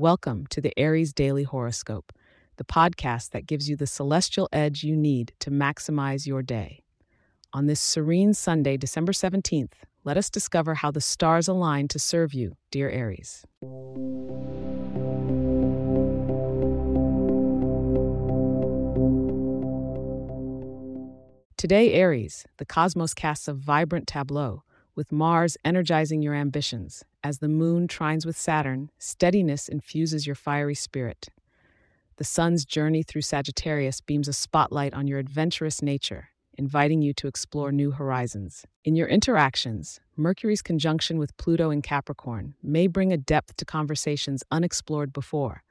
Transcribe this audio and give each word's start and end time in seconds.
Welcome 0.00 0.46
to 0.46 0.62
the 0.62 0.72
Aries 0.78 1.12
Daily 1.12 1.42
Horoscope, 1.42 2.10
the 2.56 2.64
podcast 2.64 3.32
that 3.32 3.46
gives 3.46 3.68
you 3.68 3.76
the 3.76 3.86
celestial 3.86 4.48
edge 4.50 4.82
you 4.82 4.96
need 4.96 5.34
to 5.40 5.50
maximize 5.50 6.26
your 6.26 6.40
day. 6.40 6.80
On 7.52 7.66
this 7.66 7.82
serene 7.82 8.32
Sunday, 8.32 8.78
December 8.78 9.12
17th, 9.12 9.72
let 10.04 10.16
us 10.16 10.30
discover 10.30 10.76
how 10.76 10.90
the 10.90 11.02
stars 11.02 11.48
align 11.48 11.86
to 11.88 11.98
serve 11.98 12.32
you, 12.32 12.56
dear 12.70 12.88
Aries. 12.88 13.44
Today, 21.58 21.92
Aries, 21.92 22.46
the 22.56 22.64
cosmos 22.64 23.12
casts 23.12 23.48
a 23.48 23.52
vibrant 23.52 24.06
tableau, 24.06 24.62
with 24.94 25.12
Mars 25.12 25.56
energizing 25.64 26.22
your 26.22 26.34
ambitions. 26.34 27.04
As 27.22 27.38
the 27.38 27.48
moon 27.48 27.88
trines 27.88 28.24
with 28.24 28.36
Saturn, 28.36 28.90
steadiness 28.98 29.68
infuses 29.68 30.26
your 30.26 30.34
fiery 30.34 30.74
spirit. 30.74 31.28
The 32.16 32.24
sun's 32.24 32.64
journey 32.64 33.02
through 33.02 33.22
Sagittarius 33.22 34.00
beams 34.00 34.28
a 34.28 34.32
spotlight 34.32 34.92
on 34.92 35.06
your 35.06 35.18
adventurous 35.18 35.80
nature, 35.80 36.28
inviting 36.58 37.00
you 37.00 37.14
to 37.14 37.26
explore 37.26 37.72
new 37.72 37.92
horizons. 37.92 38.66
In 38.84 38.94
your 38.94 39.08
interactions, 39.08 40.00
Mercury's 40.16 40.60
conjunction 40.60 41.18
with 41.18 41.36
Pluto 41.38 41.70
in 41.70 41.80
Capricorn 41.80 42.54
may 42.62 42.86
bring 42.86 43.10
a 43.12 43.16
depth 43.16 43.56
to 43.56 43.64
conversations 43.64 44.44
unexplored 44.50 45.12
before, 45.12 45.62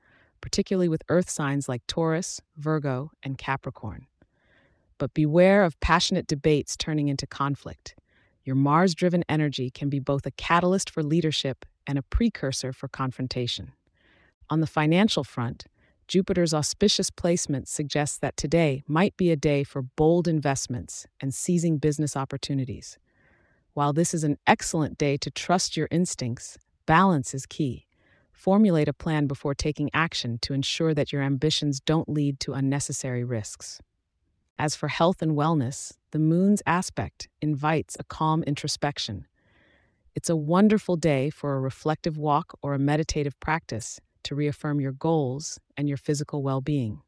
particularly 0.42 0.90
with 0.90 1.04
earth 1.10 1.30
signs 1.30 1.70
like 1.70 1.86
Taurus, 1.86 2.42
Virgo, 2.58 3.12
and 3.22 3.38
Capricorn. 3.38 4.08
But 4.98 5.14
beware 5.14 5.64
of 5.64 5.80
passionate 5.80 6.26
debates 6.26 6.76
turning 6.76 7.10
into 7.10 7.28
conflict. 7.28 7.96
Your 8.44 8.56
Mars 8.56 8.96
driven 8.96 9.24
energy 9.30 9.70
can 9.70 9.90
be 9.90 10.00
both 10.00 10.26
a 10.26 10.32
catalyst 10.32 10.90
for 10.90 11.04
leadership 11.04 11.66
and 11.86 11.98
a 11.98 12.04
precursor 12.04 12.72
for 12.74 12.88
confrontation. 12.88 13.74
On 14.50 14.62
the 14.62 14.68
financial 14.68 15.24
front, 15.24 15.66
Jupiter's 16.08 16.56
auspicious 16.56 17.12
placement 17.12 17.68
suggests 17.68 18.18
that 18.18 18.36
today 18.36 18.82
might 18.88 19.16
be 19.16 19.30
a 19.30 19.36
day 19.36 19.64
for 19.64 19.84
bold 19.84 20.28
investments 20.28 21.06
and 21.22 21.34
seizing 21.34 21.78
business 21.78 22.18
opportunities. 22.18 22.98
While 23.74 23.94
this 23.94 24.14
is 24.16 24.24
an 24.24 24.38
excellent 24.48 24.98
day 24.98 25.18
to 25.18 25.30
trust 25.30 25.78
your 25.78 25.88
instincts, 25.92 26.58
balance 26.88 27.36
is 27.36 27.46
key. 27.46 27.86
Formulate 28.32 28.88
a 28.88 28.94
plan 28.94 29.28
before 29.28 29.54
taking 29.54 29.92
action 29.94 30.40
to 30.42 30.54
ensure 30.54 30.96
that 30.96 31.14
your 31.14 31.22
ambitions 31.22 31.80
don't 31.80 32.10
lead 32.10 32.40
to 32.40 32.54
unnecessary 32.54 33.24
risks. 33.24 33.80
As 34.58 34.76
for 34.76 34.88
health 34.88 35.22
and 35.22 35.34
wellness, 35.34 35.94
the 36.12 36.20
moon's 36.20 36.64
aspect 36.66 37.28
invites 37.42 37.96
a 38.00 38.04
calm 38.04 38.44
introspection. 38.44 39.28
It's 40.16 40.30
a 40.30 40.36
wonderful 40.36 40.96
day 40.96 41.30
for 41.30 41.56
a 41.56 41.60
reflective 41.60 42.18
walk 42.18 42.58
or 42.62 42.74
a 42.74 42.80
meditative 42.80 43.40
practice 43.40 44.00
to 44.24 44.36
reaffirm 44.36 44.82
your 44.82 44.92
goals 44.92 45.60
and 45.78 45.88
your 45.88 45.98
physical 45.98 46.42
well 46.42 46.62
being. 46.62 47.02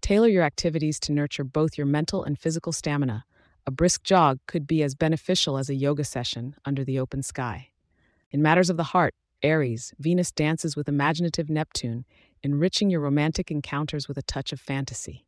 Tailor 0.00 0.28
your 0.28 0.42
activities 0.42 1.00
to 1.00 1.12
nurture 1.12 1.44
both 1.44 1.78
your 1.78 1.86
mental 1.86 2.24
and 2.24 2.38
physical 2.38 2.72
stamina. 2.72 3.24
A 3.66 3.70
brisk 3.70 4.02
jog 4.02 4.38
could 4.46 4.66
be 4.66 4.82
as 4.82 4.94
beneficial 4.94 5.56
as 5.56 5.70
a 5.70 5.74
yoga 5.74 6.04
session 6.04 6.54
under 6.64 6.84
the 6.84 6.98
open 6.98 7.22
sky. 7.22 7.70
In 8.30 8.42
matters 8.42 8.70
of 8.70 8.76
the 8.76 8.84
heart, 8.84 9.14
Aries, 9.42 9.94
Venus 9.98 10.32
dances 10.32 10.76
with 10.76 10.88
imaginative 10.88 11.48
Neptune, 11.48 12.04
enriching 12.42 12.90
your 12.90 13.00
romantic 13.00 13.50
encounters 13.50 14.08
with 14.08 14.18
a 14.18 14.22
touch 14.22 14.52
of 14.52 14.60
fantasy. 14.60 15.26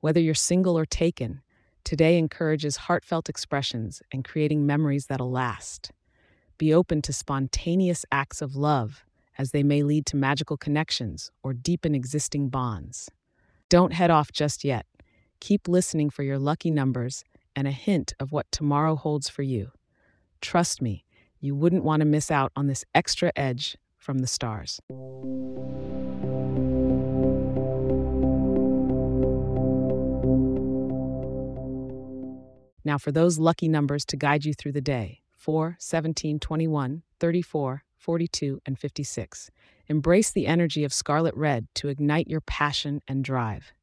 Whether 0.00 0.20
you're 0.20 0.34
single 0.34 0.78
or 0.78 0.86
taken, 0.86 1.42
today 1.84 2.18
encourages 2.18 2.76
heartfelt 2.76 3.28
expressions 3.28 4.02
and 4.12 4.24
creating 4.24 4.66
memories 4.66 5.06
that'll 5.06 5.30
last. 5.30 5.92
Be 6.58 6.74
open 6.74 7.02
to 7.02 7.12
spontaneous 7.12 8.04
acts 8.10 8.42
of 8.42 8.56
love, 8.56 9.04
as 9.38 9.52
they 9.52 9.62
may 9.62 9.82
lead 9.82 10.04
to 10.06 10.16
magical 10.16 10.56
connections 10.56 11.30
or 11.42 11.52
deepen 11.52 11.94
existing 11.94 12.48
bonds. 12.48 13.08
Don't 13.68 13.92
head 13.92 14.10
off 14.10 14.32
just 14.32 14.64
yet. 14.64 14.86
Keep 15.40 15.68
listening 15.68 16.10
for 16.10 16.24
your 16.24 16.38
lucky 16.38 16.70
numbers 16.70 17.22
and 17.54 17.68
a 17.68 17.72
hint 17.72 18.14
of 18.18 18.32
what 18.32 18.50
tomorrow 18.50 18.96
holds 18.96 19.28
for 19.28 19.42
you. 19.42 19.70
Trust 20.40 20.82
me, 20.82 21.04
you 21.40 21.54
wouldn't 21.54 21.84
want 21.84 22.00
to 22.00 22.06
miss 22.06 22.30
out 22.30 22.50
on 22.56 22.66
this 22.66 22.84
extra 22.94 23.32
edge 23.36 23.76
from 23.96 24.18
the 24.18 24.26
stars. 24.26 24.80
Now, 32.88 32.96
for 32.96 33.12
those 33.12 33.38
lucky 33.38 33.68
numbers 33.68 34.06
to 34.06 34.16
guide 34.16 34.46
you 34.46 34.54
through 34.54 34.72
the 34.72 34.80
day 34.80 35.20
4, 35.36 35.76
17, 35.78 36.38
21, 36.38 37.02
34, 37.20 37.84
42, 37.98 38.62
and 38.64 38.78
56. 38.78 39.50
Embrace 39.88 40.30
the 40.30 40.46
energy 40.46 40.84
of 40.84 40.94
scarlet 40.94 41.34
red 41.34 41.66
to 41.74 41.88
ignite 41.88 42.28
your 42.28 42.40
passion 42.40 43.02
and 43.06 43.22
drive. 43.22 43.74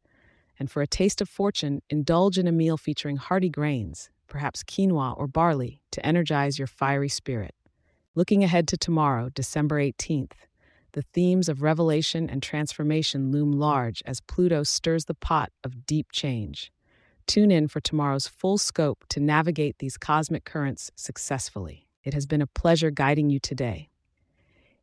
And 0.57 0.71
for 0.71 0.81
a 0.81 0.87
taste 0.87 1.21
of 1.21 1.29
fortune, 1.29 1.83
indulge 1.87 2.39
in 2.39 2.47
a 2.47 2.51
meal 2.51 2.77
featuring 2.77 3.17
hearty 3.17 3.47
grains, 3.47 4.09
perhaps 4.27 4.63
quinoa 4.63 5.15
or 5.15 5.27
barley, 5.27 5.83
to 5.91 6.03
energize 6.03 6.57
your 6.57 6.67
fiery 6.67 7.09
spirit. 7.09 7.53
Looking 8.15 8.43
ahead 8.43 8.67
to 8.69 8.75
tomorrow, 8.75 9.29
December 9.29 9.79
18th, 9.79 10.31
the 10.93 11.03
themes 11.13 11.47
of 11.47 11.61
revelation 11.61 12.27
and 12.27 12.41
transformation 12.41 13.31
loom 13.31 13.51
large 13.51 14.01
as 14.07 14.19
Pluto 14.21 14.63
stirs 14.63 15.05
the 15.05 15.13
pot 15.13 15.51
of 15.63 15.85
deep 15.85 16.11
change. 16.11 16.71
Tune 17.27 17.49
in 17.49 17.67
for 17.67 17.79
tomorrow's 17.79 18.27
full 18.27 18.57
scope 18.57 19.03
to 19.09 19.19
navigate 19.19 19.79
these 19.79 19.97
cosmic 19.97 20.45
currents 20.45 20.91
successfully. 20.95 21.87
It 22.03 22.13
has 22.13 22.25
been 22.25 22.41
a 22.41 22.47
pleasure 22.47 22.91
guiding 22.91 23.29
you 23.29 23.39
today. 23.39 23.89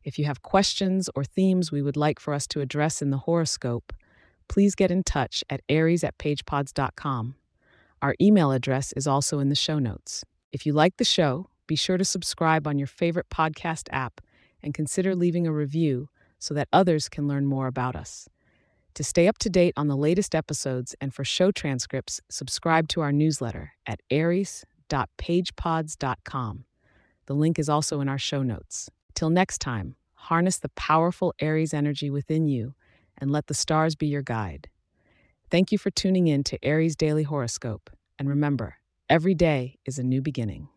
If 0.03 0.19
you 0.19 0.25
have 0.25 0.41
questions 0.41 1.09
or 1.15 1.23
themes 1.23 1.71
we 1.71 1.81
would 1.81 1.95
like 1.95 2.19
for 2.19 2.33
us 2.33 2.45
to 2.47 2.59
address 2.59 3.01
in 3.01 3.09
the 3.11 3.19
horoscope, 3.19 3.93
please 4.49 4.75
get 4.75 4.91
in 4.91 5.03
touch 5.03 5.43
at 5.49 5.61
aries 5.69 6.03
at 6.03 6.17
pagepods.com. 6.17 7.35
Our 8.01 8.15
email 8.19 8.51
address 8.51 8.91
is 8.93 9.07
also 9.07 9.39
in 9.39 9.47
the 9.47 9.55
show 9.55 9.79
notes. 9.79 10.25
If 10.51 10.65
you 10.65 10.73
like 10.73 10.97
the 10.97 11.05
show, 11.05 11.47
be 11.65 11.77
sure 11.77 11.97
to 11.97 12.03
subscribe 12.03 12.67
on 12.67 12.77
your 12.77 12.87
favorite 12.87 13.29
podcast 13.29 13.87
app 13.91 14.19
and 14.61 14.73
consider 14.73 15.15
leaving 15.15 15.47
a 15.47 15.53
review 15.53 16.09
so 16.37 16.53
that 16.53 16.67
others 16.73 17.07
can 17.07 17.25
learn 17.25 17.45
more 17.45 17.67
about 17.67 17.95
us. 17.95 18.27
To 18.95 19.03
stay 19.03 19.27
up 19.27 19.37
to 19.39 19.49
date 19.49 19.73
on 19.75 19.87
the 19.87 19.97
latest 19.97 20.35
episodes 20.35 20.95
and 21.01 21.11
for 21.11 21.23
show 21.23 21.51
transcripts, 21.51 22.21
subscribe 22.29 22.87
to 22.89 23.01
our 23.01 23.11
newsletter 23.11 23.73
at 23.87 23.99
aries.pagepods.com. 24.11 26.65
The 27.25 27.33
link 27.33 27.57
is 27.57 27.69
also 27.69 28.01
in 28.01 28.09
our 28.09 28.19
show 28.19 28.43
notes. 28.43 28.91
Till 29.15 29.31
next 29.31 29.59
time, 29.59 29.95
harness 30.13 30.59
the 30.59 30.69
powerful 30.69 31.33
Aries 31.39 31.73
energy 31.73 32.11
within 32.11 32.45
you 32.45 32.75
and 33.17 33.31
let 33.31 33.47
the 33.47 33.55
stars 33.55 33.95
be 33.95 34.05
your 34.05 34.21
guide. 34.21 34.69
Thank 35.49 35.71
you 35.71 35.79
for 35.79 35.89
tuning 35.89 36.27
in 36.27 36.43
to 36.43 36.63
Aries 36.63 36.95
Daily 36.95 37.23
Horoscope. 37.23 37.89
And 38.19 38.29
remember, 38.29 38.75
every 39.09 39.33
day 39.33 39.79
is 39.85 39.97
a 39.97 40.03
new 40.03 40.21
beginning. 40.21 40.67